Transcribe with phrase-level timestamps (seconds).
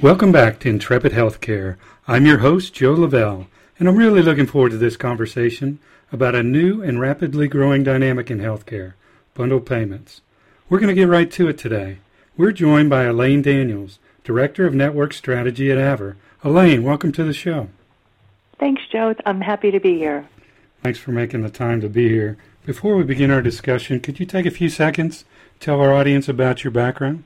[0.00, 1.76] Welcome back to Intrepid Healthcare.
[2.06, 3.48] I'm your host, Joe Lavelle,
[3.80, 5.80] and I'm really looking forward to this conversation
[6.12, 8.92] about a new and rapidly growing dynamic in healthcare
[9.34, 10.20] bundle payments.
[10.68, 11.98] We're going to get right to it today.
[12.36, 16.16] We're joined by Elaine Daniels, Director of Network Strategy at Aver.
[16.44, 17.68] Elaine, welcome to the show.
[18.60, 19.16] Thanks, Joe.
[19.26, 20.28] I'm happy to be here.
[20.84, 22.36] Thanks for making the time to be here.
[22.64, 25.24] Before we begin our discussion, could you take a few seconds,
[25.54, 27.24] to tell our audience about your background?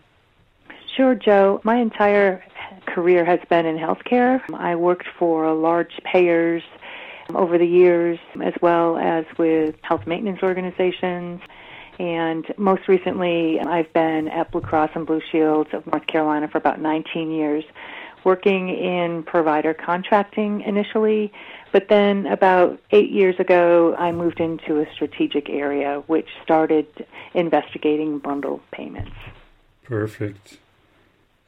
[0.96, 1.60] Sure, Joe.
[1.64, 2.42] My entire
[2.92, 4.40] career has been in healthcare.
[4.54, 6.62] I worked for large payers
[7.34, 11.40] over the years, as well as with health maintenance organizations.
[11.98, 16.58] And most recently, I've been at Blue Cross and Blue Shields of North Carolina for
[16.58, 17.64] about 19 years,
[18.24, 21.32] working in provider contracting initially.
[21.70, 26.86] But then about eight years ago, I moved into a strategic area which started
[27.34, 29.16] investigating bundle payments.
[29.84, 30.58] Perfect.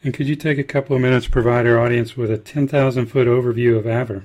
[0.04, 3.06] And could you take a couple of minutes to provide our audience with a 10,000
[3.06, 4.24] foot overview of Aver?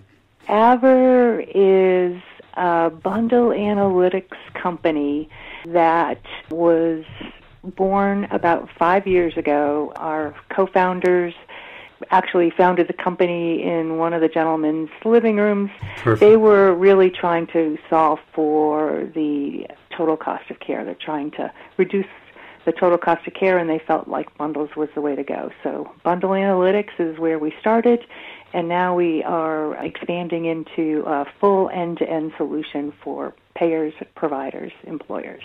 [0.50, 2.22] Aver is
[2.56, 5.30] a bundle analytics company
[5.66, 7.06] that was
[7.64, 9.94] born about five years ago.
[9.96, 11.34] Our co founders
[12.12, 15.72] actually founded the company in one of the gentlemen's living rooms.
[15.98, 16.20] Perfect.
[16.20, 20.84] They were really trying to solve for the total cost of care.
[20.84, 22.08] They're trying to reduce
[22.66, 25.52] the total cost of care, and they felt like bundles was the way to go.
[25.64, 28.06] So, bundle analytics is where we started,
[28.54, 34.72] and now we are expanding into a full end to end solution for payers, providers,
[34.84, 35.44] employers.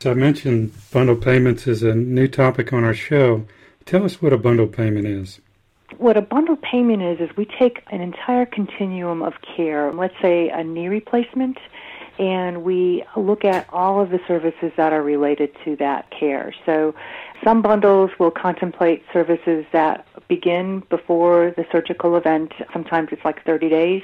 [0.00, 3.46] So, I mentioned bundle payments is a new topic on our show.
[3.86, 5.40] Tell us what a bundle payment is.
[5.98, 10.48] What a bundle payment is, is we take an entire continuum of care, let's say
[10.48, 11.58] a knee replacement,
[12.18, 16.54] and we look at all of the services that are related to that care.
[16.66, 16.94] So
[17.42, 22.52] some bundles will contemplate services that begin before the surgical event.
[22.72, 24.02] Sometimes it's like 30 days.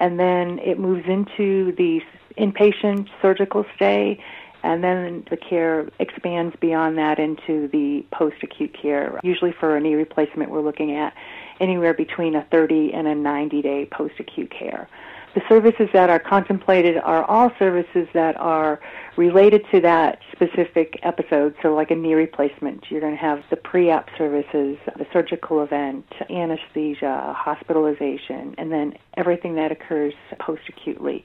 [0.00, 2.00] And then it moves into the
[2.38, 4.22] inpatient surgical stay.
[4.62, 9.20] And then the care expands beyond that into the post acute care.
[9.22, 11.14] Usually for a knee replacement, we're looking at
[11.60, 14.88] anywhere between a 30 and a 90 day post acute care.
[15.36, 18.80] The services that are contemplated are all services that are
[19.18, 21.54] related to that specific episode.
[21.60, 25.62] So, like a knee replacement, you're going to have the pre op services, the surgical
[25.62, 31.22] event, anesthesia, hospitalization, and then everything that occurs post acutely,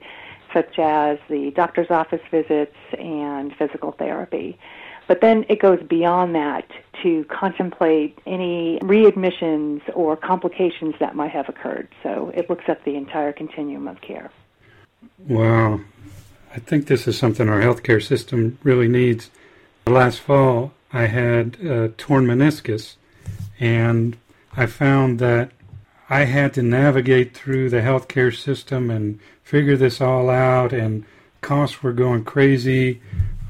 [0.52, 4.58] such as the doctor's office visits and physical therapy.
[5.12, 6.64] But then it goes beyond that
[7.02, 11.88] to contemplate any readmissions or complications that might have occurred.
[12.02, 14.30] So it looks at the entire continuum of care.
[15.28, 15.80] Wow.
[16.54, 19.28] I think this is something our healthcare system really needs.
[19.86, 22.96] Last fall, I had a torn meniscus,
[23.60, 24.16] and
[24.56, 25.50] I found that
[26.08, 31.04] I had to navigate through the healthcare system and figure this all out, and
[31.42, 33.02] costs were going crazy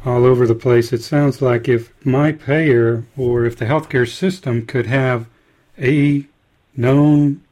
[0.04, 0.92] all over the place.
[0.92, 5.26] It sounds like if my payer or if the healthcare system could have
[5.78, 6.26] a
[6.76, 7.42] known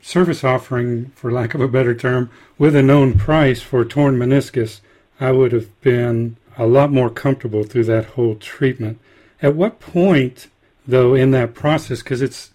[0.00, 4.80] service offering, for lack of a better term, with a known price for torn meniscus,
[5.20, 8.98] I would have been a lot more comfortable through that whole treatment.
[9.40, 10.48] At what point,
[10.86, 12.50] though, in that process, because it's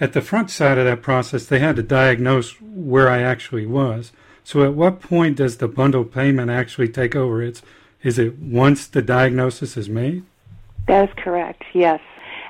[0.00, 4.12] at the front side of that process, they had to diagnose where I actually was.
[4.44, 7.42] So at what point does the bundle payment actually take over?
[7.42, 7.62] It's
[8.02, 10.24] is it once the diagnosis is made?
[10.88, 12.00] That is correct, yes.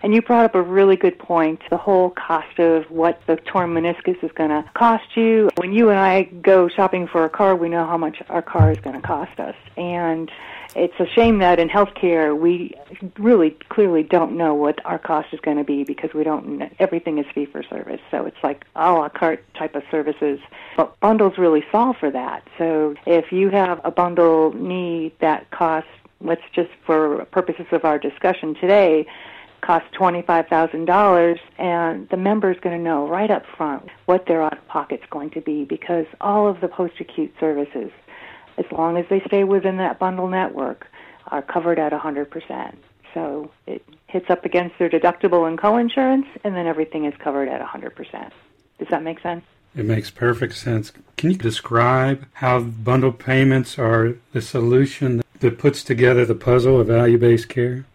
[0.02, 3.72] And you brought up a really good point the whole cost of what the torn
[3.72, 5.48] meniscus is going to cost you.
[5.56, 8.72] When you and I go shopping for a car, we know how much our car
[8.72, 9.54] is going to cost us.
[9.76, 10.28] And
[10.74, 12.74] it's a shame that in healthcare we
[13.18, 17.18] really clearly don't know what our cost is going to be because we don't everything
[17.18, 20.40] is fee for service so it's like a la carte type of services
[20.76, 25.90] but bundles really solve for that so if you have a bundle need that costs
[26.22, 29.06] let's just for purposes of our discussion today
[29.62, 34.58] cost $25,000 and the member is going to know right up front what their out
[34.58, 37.90] of pocket is going to be because all of the post acute services
[38.58, 40.86] as long as they stay within that bundle network,
[41.28, 42.74] are covered at 100%.
[43.14, 47.60] So it hits up against their deductible and coinsurance, and then everything is covered at
[47.60, 48.30] 100%.
[48.78, 49.44] Does that make sense?
[49.74, 50.92] It makes perfect sense.
[51.16, 56.88] Can you describe how bundle payments are the solution that puts together the puzzle of
[56.88, 57.86] value based care?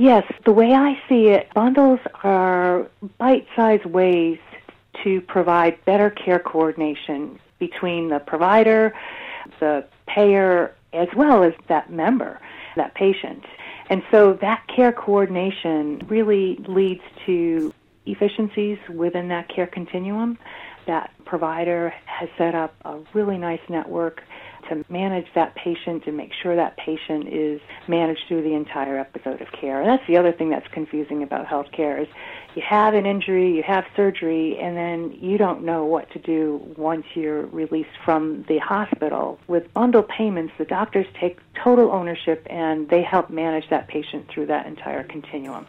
[0.00, 2.88] Yes, the way I see it, bundles are
[3.18, 4.38] bite sized ways
[5.04, 8.94] to provide better care coordination between the provider,
[9.58, 12.40] the payer as well as that member,
[12.76, 13.44] that patient.
[13.90, 17.74] And so that care coordination really leads to
[18.06, 20.38] efficiencies within that care continuum.
[20.86, 24.22] That provider has set up a really nice network
[24.70, 29.42] to manage that patient and make sure that patient is managed through the entire episode
[29.42, 29.80] of care.
[29.80, 32.08] And that's the other thing that's confusing about healthcare is
[32.54, 36.60] you have an injury, you have surgery, and then you don't know what to do
[36.76, 39.38] once you're released from the hospital.
[39.46, 44.46] With bundle payments, the doctors take total ownership and they help manage that patient through
[44.46, 45.66] that entire continuum.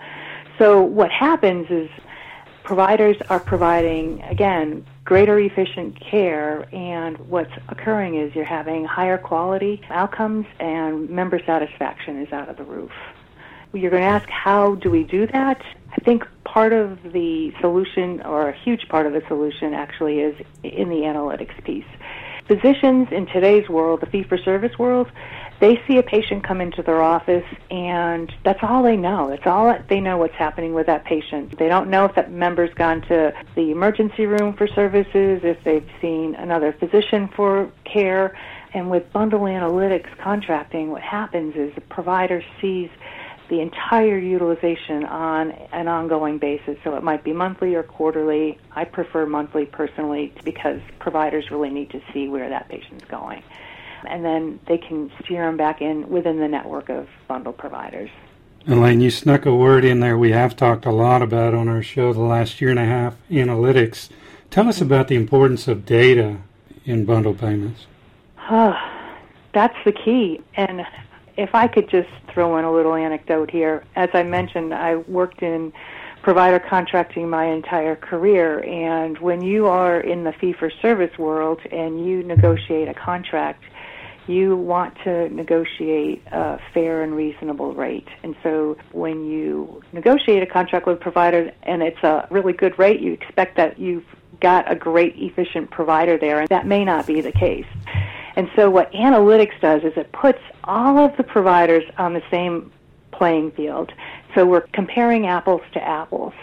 [0.57, 1.89] So what happens is
[2.63, 9.81] providers are providing, again, greater efficient care, and what's occurring is you're having higher quality
[9.89, 12.91] outcomes and member satisfaction is out of the roof.
[13.73, 15.61] You're going to ask, how do we do that?
[15.91, 20.35] I think part of the solution, or a huge part of the solution, actually, is
[20.63, 21.85] in the analytics piece.
[22.51, 25.09] Physicians in today's world, the fee for service world,
[25.61, 29.29] they see a patient come into their office and that's all they know.
[29.29, 31.57] That's all they know what's happening with that patient.
[31.57, 35.89] They don't know if that member's gone to the emergency room for services, if they've
[36.01, 38.37] seen another physician for care.
[38.73, 42.89] And with bundle analytics contracting, what happens is the provider sees
[43.51, 46.77] the entire utilization on an ongoing basis.
[46.83, 48.57] So it might be monthly or quarterly.
[48.71, 53.43] I prefer monthly personally because providers really need to see where that patient's going
[54.07, 58.09] and then they can steer them back in within the network of bundle providers.
[58.67, 61.81] Elaine, you snuck a word in there we have talked a lot about on our
[61.81, 64.09] show the last year and a half analytics.
[64.49, 66.37] Tell us about the importance of data
[66.85, 67.87] in bundle payments.
[68.49, 68.75] Oh,
[69.53, 70.41] that's the key.
[70.55, 70.85] And
[71.41, 73.83] if I could just throw in a little anecdote here.
[73.95, 75.73] As I mentioned, I worked in
[76.21, 81.59] provider contracting my entire career, and when you are in the fee for service world
[81.71, 83.63] and you negotiate a contract,
[84.27, 88.07] you want to negotiate a fair and reasonable rate.
[88.21, 92.77] And so when you negotiate a contract with a provider and it's a really good
[92.77, 94.05] rate, you expect that you've
[94.41, 97.65] got a great, efficient provider there, and that may not be the case.
[98.35, 102.71] And so what analytics does is it puts all of the providers on the same
[103.11, 103.91] playing field.
[104.33, 106.33] So we're comparing apples to apples.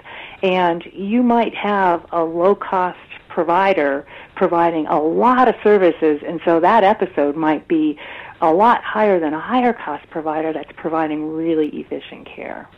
[0.43, 2.99] And you might have a low cost
[3.29, 7.99] provider providing a lot of services, and so that episode might be
[8.41, 12.69] a lot higher than a higher cost provider that's providing really efficient care.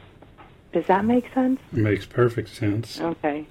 [0.72, 1.60] Does that make sense?
[1.72, 3.00] It makes perfect sense.
[3.00, 3.46] Okay.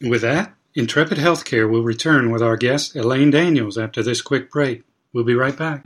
[0.00, 4.82] With that, Intrepid Healthcare will return with our guest, Elaine Daniels, after this quick break.
[5.12, 5.84] We'll be right back.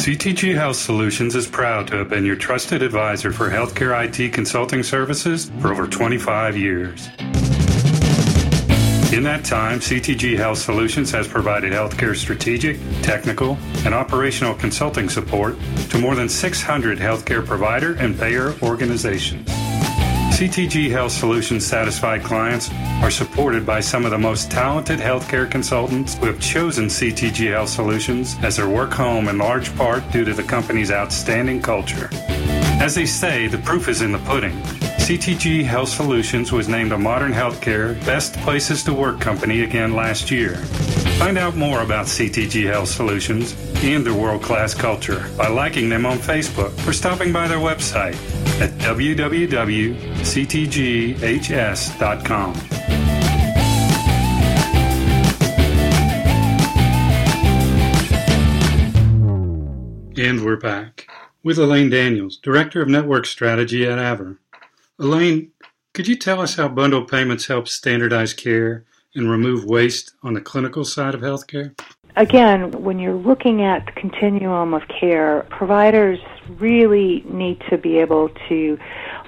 [0.00, 4.82] CTG Health Solutions is proud to have been your trusted advisor for healthcare IT consulting
[4.82, 7.08] services for over 25 years.
[9.12, 15.58] In that time, CTG Health Solutions has provided healthcare strategic, technical, and operational consulting support
[15.90, 19.59] to more than 600 healthcare provider and payer organizations.
[20.40, 22.70] CTG Health Solutions satisfied clients
[23.02, 27.68] are supported by some of the most talented healthcare consultants who have chosen CTG Health
[27.68, 32.08] Solutions as their work home in large part due to the company's outstanding culture.
[32.80, 34.58] As they say, the proof is in the pudding.
[35.02, 40.30] CTG Health Solutions was named a Modern Healthcare Best Places to Work company again last
[40.30, 40.56] year.
[41.20, 46.06] Find out more about CTG Health Solutions and their world class culture by liking them
[46.06, 48.16] on Facebook or stopping by their website
[48.60, 49.20] at www.ctghs.com.
[60.16, 61.08] And we're back
[61.42, 64.38] with Elaine Daniels, Director of Network Strategy at Aver.
[64.98, 65.52] Elaine,
[65.94, 70.42] could you tell us how bundle payments help standardize care and remove waste on the
[70.42, 71.74] clinical side of healthcare?
[72.16, 76.18] Again, when you're looking at the continuum of care, providers
[76.58, 78.78] really need to be able to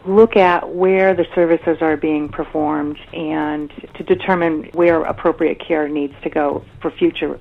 [0.05, 6.15] look at where the services are being performed and to determine where appropriate care needs
[6.23, 7.39] to go for future.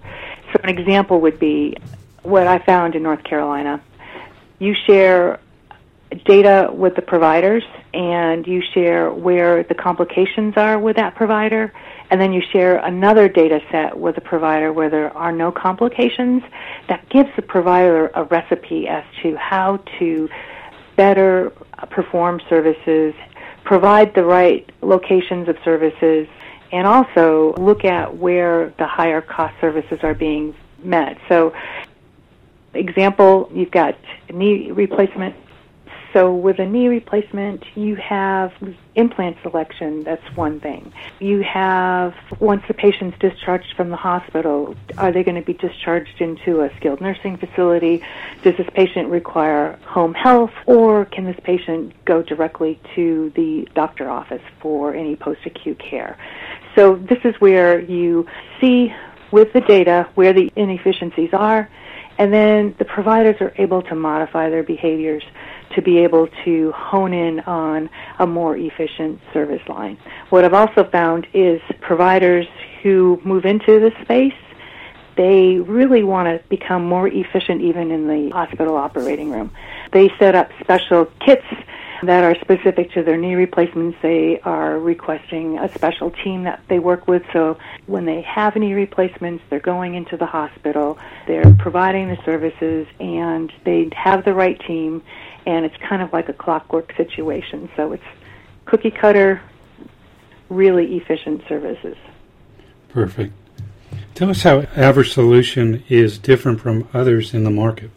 [0.51, 1.75] So, an example would be
[2.23, 3.81] what I found in North Carolina.
[4.59, 5.39] You share
[6.25, 11.73] data with the providers and you share where the complications are with that provider
[12.11, 16.43] and then you share another data set with the provider where there are no complications
[16.89, 20.29] that gives the provider a recipe as to how to
[20.97, 21.51] better
[21.89, 23.15] perform services
[23.63, 26.27] provide the right locations of services
[26.73, 30.53] and also look at where the higher cost services are being
[30.83, 31.17] met.
[31.29, 31.53] So
[32.73, 33.97] example you've got
[34.33, 35.35] knee replacement
[36.13, 38.51] So with a knee replacement, you have
[38.95, 40.91] implant selection, that's one thing.
[41.19, 46.19] You have, once the patient's discharged from the hospital, are they going to be discharged
[46.19, 48.03] into a skilled nursing facility?
[48.43, 54.09] Does this patient require home health or can this patient go directly to the doctor
[54.09, 56.17] office for any post-acute care?
[56.75, 58.27] So this is where you
[58.59, 58.93] see
[59.31, 61.69] with the data where the inefficiencies are
[62.17, 65.23] and then the providers are able to modify their behaviors
[65.75, 69.97] to be able to hone in on a more efficient service line.
[70.29, 72.47] What I've also found is providers
[72.81, 74.33] who move into this space,
[75.17, 79.51] they really want to become more efficient even in the hospital operating room.
[79.91, 81.45] They set up special kits
[82.03, 83.97] that are specific to their knee replacements.
[84.01, 87.23] They are requesting a special team that they work with.
[87.33, 92.87] So when they have knee replacements, they're going into the hospital, they're providing the services,
[92.99, 95.03] and they have the right team
[95.45, 97.69] and it's kind of like a clockwork situation.
[97.75, 98.03] So it's
[98.65, 99.41] cookie cutter,
[100.49, 101.97] really efficient services.
[102.89, 103.33] Perfect.
[104.13, 107.89] Tell us how Aver Solution is different from others in the market.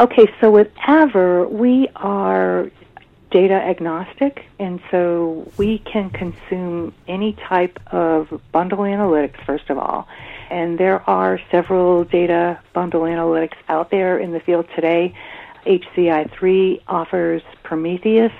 [0.00, 2.70] Okay, so with Aver, we are
[3.30, 10.08] data agnostic, and so we can consume any type of bundle analytics, first of all.
[10.48, 15.14] And there are several data bundle analytics out there in the field today.
[15.66, 18.32] HCI3 offers Prometheus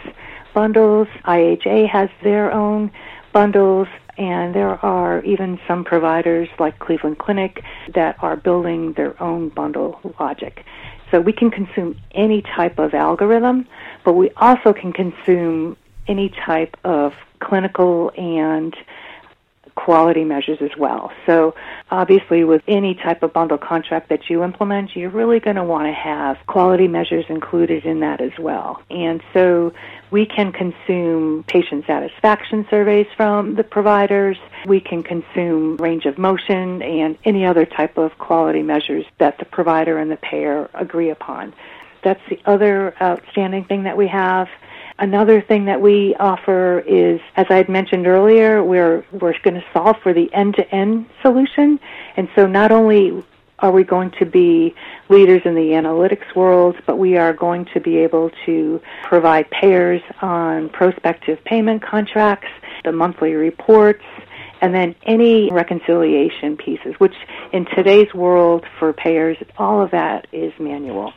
[0.54, 2.90] bundles, IHA has their own
[3.34, 3.86] bundles,
[4.16, 7.62] and there are even some providers like Cleveland Clinic
[7.94, 10.64] that are building their own bundle logic.
[11.10, 13.66] So we can consume any type of algorithm,
[14.04, 15.76] but we also can consume
[16.06, 18.74] any type of clinical and
[19.84, 21.10] quality measures as well.
[21.24, 21.54] So
[21.90, 25.86] obviously with any type of bundle contract that you implement, you're really going to want
[25.86, 28.82] to have quality measures included in that as well.
[28.90, 29.72] And so
[30.10, 34.36] we can consume patient satisfaction surveys from the providers.
[34.66, 39.46] We can consume range of motion and any other type of quality measures that the
[39.46, 41.54] provider and the payer agree upon.
[42.02, 44.48] That's the other outstanding thing that we have.
[45.00, 49.64] Another thing that we offer is, as I had mentioned earlier, we're, we're going to
[49.72, 51.80] solve for the end-to-end solution.
[52.18, 53.24] And so not only
[53.60, 54.74] are we going to be
[55.08, 60.02] leaders in the analytics world, but we are going to be able to provide payers
[60.20, 62.48] on prospective payment contracts,
[62.84, 64.04] the monthly reports,
[64.60, 67.14] and then any reconciliation pieces, which
[67.54, 71.14] in today's world for payers, all of that is manual.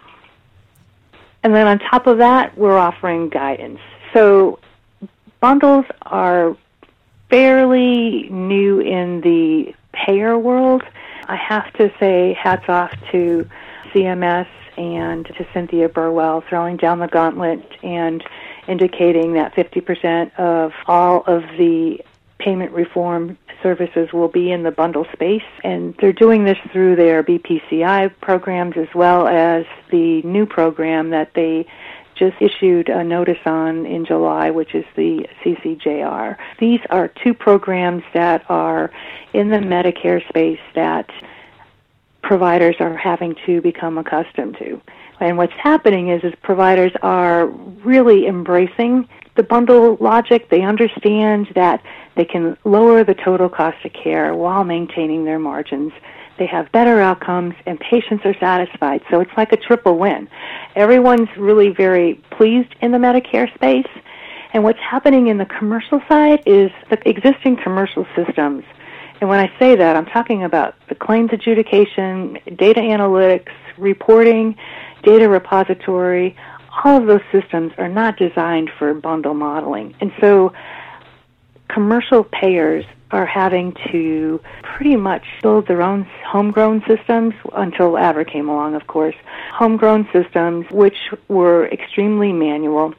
[1.43, 3.79] And then on top of that, we're offering guidance.
[4.13, 4.59] So
[5.41, 6.55] bundles are
[7.29, 10.83] fairly new in the payer world.
[11.27, 13.49] I have to say hats off to
[13.91, 14.47] CMS
[14.77, 18.23] and to Cynthia Burwell throwing down the gauntlet and
[18.67, 21.99] indicating that 50% of all of the
[22.43, 25.43] payment reform services will be in the bundle space.
[25.63, 31.33] And they're doing this through their BPCI programs as well as the new program that
[31.33, 31.65] they
[32.15, 36.37] just issued a notice on in July, which is the CCJR.
[36.59, 38.91] These are two programs that are
[39.33, 41.09] in the Medicare space that
[42.21, 44.79] providers are having to become accustomed to.
[45.19, 50.49] And what's happening is, is providers are really embracing the bundle logic.
[50.49, 51.83] They understand that
[52.15, 55.91] they can lower the total cost of care while maintaining their margins.
[56.37, 59.01] They have better outcomes and patients are satisfied.
[59.09, 60.27] So it's like a triple win.
[60.75, 63.87] Everyone's really very pleased in the Medicare space.
[64.53, 68.63] And what's happening in the commercial side is the existing commercial systems.
[69.19, 74.55] And when I say that, I'm talking about the claims adjudication, data analytics, reporting,
[75.03, 76.35] data repository,
[76.83, 79.95] all of those systems are not designed for bundle modeling.
[79.99, 80.53] And so
[81.69, 88.49] commercial payers are having to pretty much build their own homegrown systems until Aver came
[88.49, 89.15] along, of course.
[89.53, 92.93] Homegrown systems which were extremely manual.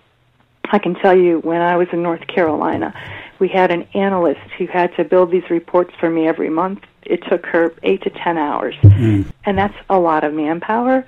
[0.70, 2.94] I can tell you when I was in North Carolina,
[3.40, 6.80] we had an analyst who had to build these reports for me every month.
[7.02, 8.74] It took her eight to ten hours.
[8.82, 9.30] Mm.
[9.44, 11.04] And that's a lot of manpower.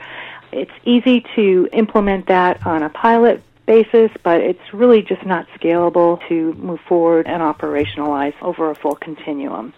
[0.57, 6.27] It's easy to implement that on a pilot basis, but it's really just not scalable
[6.29, 9.75] to move forward and operationalize over a full continuum.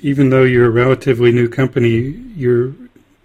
[0.00, 2.74] Even though you're a relatively new company, your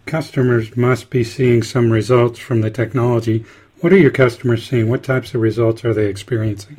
[0.06, 3.44] customers must be seeing some results from the technology.
[3.80, 4.88] What are your customers seeing?
[4.88, 6.78] What types of results are they experiencing?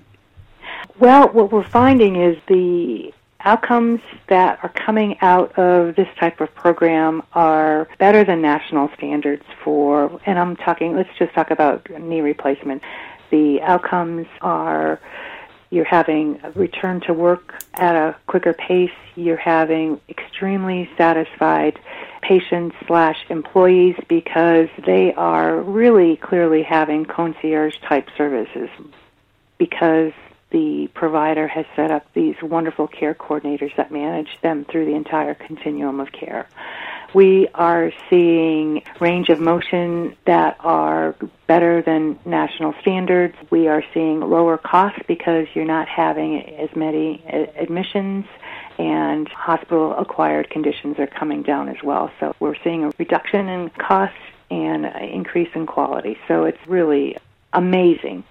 [1.01, 3.13] Well, what we're finding is the
[3.45, 9.45] outcomes that are coming out of this type of program are better than national standards
[9.63, 12.83] for, and I'm talking, let's just talk about knee replacement.
[13.31, 15.01] The outcomes are
[15.71, 18.91] you're having a return to work at a quicker pace.
[19.17, 21.79] You're having extremely satisfied
[22.21, 28.69] patients slash employees because they are really clearly having concierge type services
[29.57, 30.13] because
[30.53, 35.35] the provider has set up these wonderful care coordinators that manage them through the entire
[35.35, 36.47] continuum of care.
[37.15, 41.15] We are seeing range of motion that are
[41.47, 43.35] better than national standards.
[43.51, 47.23] We are seeing lower costs because you're not having as many
[47.57, 48.25] admissions
[48.79, 52.11] and hospital acquired conditions are coming down as well.
[52.19, 54.17] So we're seeing a reduction in costs
[54.51, 56.19] and an increase in quality.
[56.29, 57.19] So it's really
[57.53, 58.25] amazing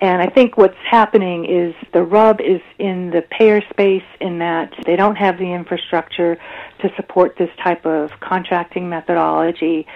[0.00, 4.72] and I think what's happening is the rub is in the payer space in that
[4.86, 6.38] they don't have the infrastructure
[6.80, 9.86] to support this type of contracting methodology.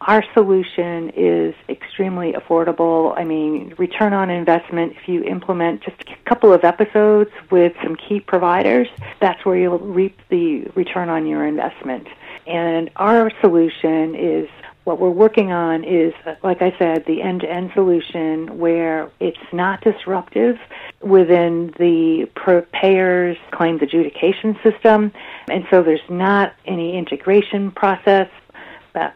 [0.00, 3.16] Our solution is extremely affordable.
[3.16, 7.96] I mean, return on investment, if you implement just a couple of episodes with some
[7.96, 8.88] key providers,
[9.20, 12.08] that's where you'll reap the return on your investment.
[12.46, 14.48] And our solution is
[14.84, 16.12] what we're working on is,
[16.42, 20.58] like I said, the end-to-end solution where it's not disruptive
[21.00, 22.28] within the
[22.72, 25.12] payer's claims adjudication system,
[25.48, 28.28] and so there's not any integration process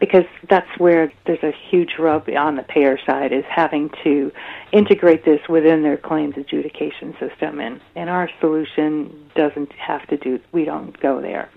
[0.01, 4.33] because that's where there's a huge rub on the payer side is having to
[4.73, 7.61] integrate this within their claims adjudication system.
[7.61, 11.51] And, and our solution doesn't have to do we don't go there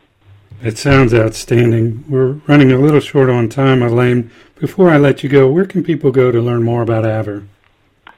[0.62, 2.04] it sounds outstanding.
[2.10, 4.32] We're running a little short on time, Elaine.
[4.56, 7.46] Before I let you go, where can people go to learn more about AVER?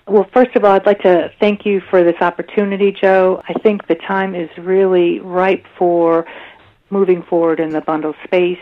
[0.08, 3.42] Well, first of all, I'd like to thank you for this opportunity, Joe.
[3.48, 6.26] I think the time is really ripe for
[6.90, 8.60] moving forward in the bundle space.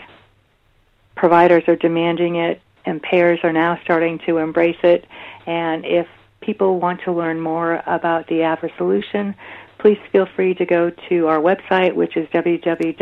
[1.16, 5.06] Providers are demanding it, and payers are now starting to embrace it.
[5.46, 6.08] And if
[6.42, 9.34] people want to learn more about the AVER solution,
[9.80, 12.94] please feel free to go to our website, which is www.aver.io.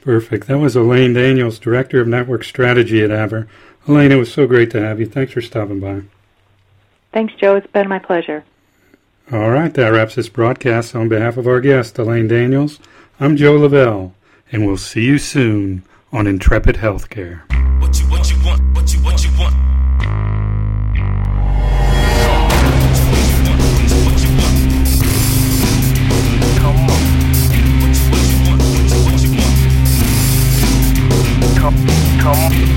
[0.00, 0.46] Perfect.
[0.48, 3.46] That was Elaine Daniels, Director of Network Strategy at Aver.
[3.86, 5.06] Elaine, it was so great to have you.
[5.06, 6.02] Thanks for stopping by.
[7.12, 7.56] Thanks, Joe.
[7.56, 8.44] It's been my pleasure.
[9.32, 10.94] All right, that wraps this broadcast.
[10.94, 12.80] On behalf of our guest, Elaine Daniels,
[13.18, 14.14] I'm Joe Lavelle,
[14.52, 15.82] and we'll see you soon
[16.12, 17.53] on Intrepid Healthcare.
[31.64, 31.74] Come,
[32.20, 32.73] come